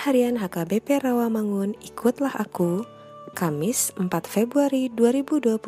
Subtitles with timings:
[0.00, 2.88] Harian HKBP Rawamangun Ikutlah Aku
[3.36, 5.60] Kamis 4 Februari 2021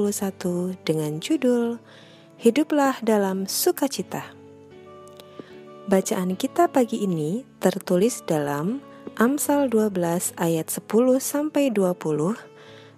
[0.89, 1.77] dengan judul
[2.41, 4.33] Hiduplah dalam sukacita.
[5.85, 8.81] Bacaan kita pagi ini tertulis dalam
[9.21, 10.81] Amsal 12 ayat 10
[11.21, 11.93] sampai 20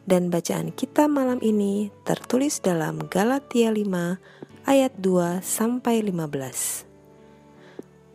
[0.06, 6.93] dan bacaan kita malam ini tertulis dalam Galatia 5 ayat 2 sampai 15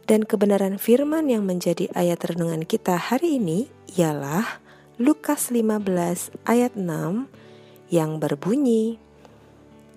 [0.10, 4.58] dan kebenaran firman yang menjadi ayat renungan kita hari ini ialah
[4.98, 5.86] Lukas 15
[6.50, 7.30] ayat 6
[7.94, 8.98] yang berbunyi,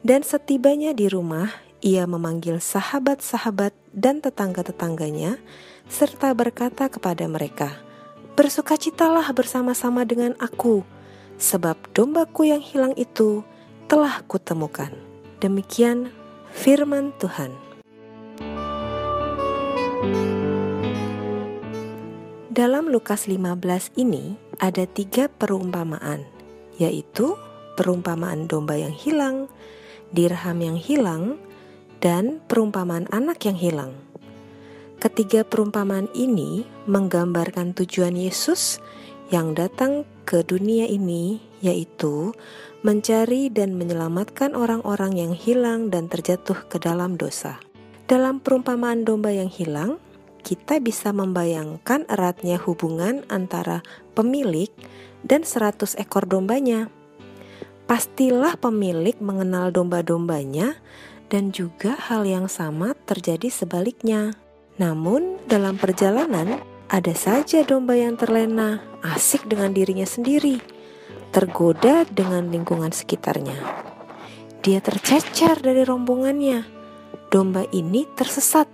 [0.05, 1.49] Dan setibanya di rumah,
[1.81, 5.41] ia memanggil sahabat-sahabat dan tetangga-tetangganya,
[5.89, 7.81] serta berkata kepada mereka,
[8.37, 10.85] Bersukacitalah bersama-sama dengan aku,
[11.41, 13.41] sebab dombaku yang hilang itu
[13.89, 14.93] telah kutemukan.
[15.41, 16.13] Demikian
[16.53, 17.72] firman Tuhan.
[22.53, 26.21] Dalam Lukas 15 ini ada tiga perumpamaan,
[26.77, 27.33] yaitu
[27.81, 29.49] perumpamaan domba yang hilang,
[30.13, 31.41] dirham yang hilang,
[32.05, 33.97] dan perumpamaan anak yang hilang.
[35.01, 38.85] Ketiga perumpamaan ini menggambarkan tujuan Yesus
[39.33, 42.37] yang datang ke dunia ini, yaitu
[42.85, 47.72] mencari dan menyelamatkan orang-orang yang hilang dan terjatuh ke dalam dosa.
[48.13, 49.97] Dalam perumpamaan domba yang hilang,
[50.45, 53.81] kita bisa membayangkan eratnya hubungan antara
[54.13, 54.69] pemilik
[55.25, 56.93] dan seratus ekor dombanya.
[57.89, 60.77] Pastilah pemilik mengenal domba-dombanya
[61.33, 64.37] dan juga hal yang sama terjadi sebaliknya.
[64.77, 66.61] Namun, dalam perjalanan
[66.93, 70.61] ada saja domba yang terlena, asik dengan dirinya sendiri,
[71.33, 73.57] tergoda dengan lingkungan sekitarnya.
[74.61, 76.82] Dia tercecer dari rombongannya
[77.33, 78.69] domba ini tersesat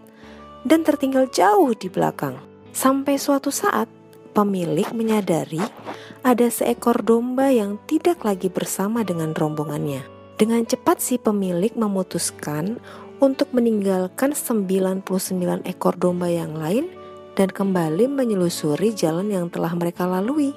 [0.67, 2.35] dan tertinggal jauh di belakang.
[2.75, 3.87] Sampai suatu saat,
[4.35, 5.63] pemilik menyadari
[6.27, 10.03] ada seekor domba yang tidak lagi bersama dengan rombongannya.
[10.39, 12.83] Dengan cepat si pemilik memutuskan
[13.19, 15.03] untuk meninggalkan 99
[15.67, 16.91] ekor domba yang lain
[17.35, 20.55] dan kembali menyelusuri jalan yang telah mereka lalui.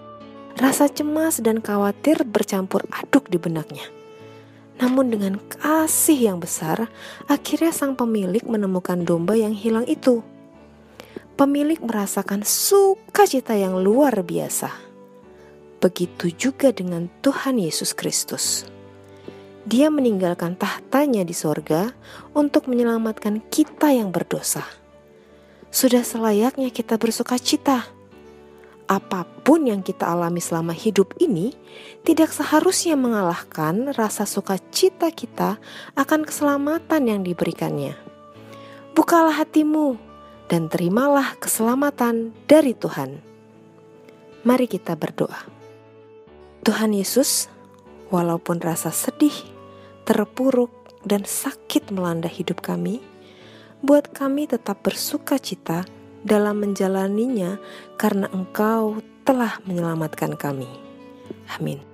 [0.57, 4.00] Rasa cemas dan khawatir bercampur aduk di benaknya.
[4.81, 6.89] Namun dengan kasih yang besar,
[7.29, 10.25] akhirnya sang pemilik menemukan domba yang hilang itu.
[11.37, 14.73] Pemilik merasakan sukacita yang luar biasa.
[15.77, 18.65] Begitu juga dengan Tuhan Yesus Kristus.
[19.61, 21.93] Dia meninggalkan tahtanya di sorga
[22.33, 24.65] untuk menyelamatkan kita yang berdosa.
[25.69, 27.85] Sudah selayaknya kita bersuka cita
[28.91, 31.55] apa pun yang kita alami selama hidup ini
[32.03, 35.63] tidak seharusnya mengalahkan rasa sukacita kita
[35.95, 37.95] akan keselamatan yang diberikannya.
[38.91, 39.95] Bukalah hatimu
[40.51, 43.23] dan terimalah keselamatan dari Tuhan.
[44.43, 45.39] Mari kita berdoa.
[46.67, 47.47] Tuhan Yesus,
[48.11, 49.33] walaupun rasa sedih,
[50.03, 50.75] terpuruk,
[51.07, 52.99] dan sakit melanda hidup kami,
[53.79, 55.87] buat kami tetap bersuka cita
[56.21, 57.57] dalam menjalaninya
[57.97, 60.69] karena Engkau telah menyelamatkan kami.
[61.57, 61.90] Amin.